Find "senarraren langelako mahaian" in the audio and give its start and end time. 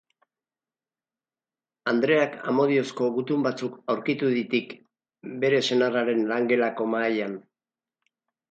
5.71-7.41